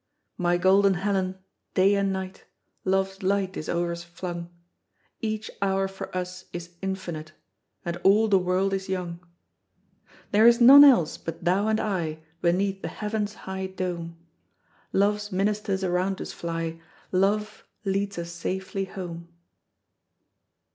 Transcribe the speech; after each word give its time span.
My 0.39 0.57
golden 0.57 0.95
Helen, 0.95 1.37
day 1.75 1.93
and 1.93 2.11
night 2.11 2.45
Love's 2.83 3.21
light 3.21 3.55
is 3.55 3.69
o'er 3.69 3.91
us 3.91 4.03
flung, 4.03 4.49
Each 5.19 5.51
hour 5.61 5.87
for 5.87 6.09
us 6.17 6.45
is 6.53 6.71
infinite, 6.81 7.33
And 7.85 7.97
all 7.97 8.27
the 8.27 8.39
world 8.39 8.73
is 8.73 8.89
young. 8.89 9.19
There 10.31 10.47
is 10.47 10.59
none 10.59 10.83
else 10.83 11.17
but 11.17 11.43
thou 11.43 11.67
and 11.67 11.79
I 11.79 12.21
Beneath 12.41 12.81
the 12.81 12.87
heaven's 12.87 13.35
high 13.45 13.67
dome, 13.67 14.17
Love's 14.91 15.31
ministers 15.31 15.83
around 15.83 16.19
us 16.19 16.33
fly, 16.33 16.81
Love 17.11 17.63
leads 17.85 18.17
us 18.17 18.31
safely 18.31 18.85
home. 18.85 19.29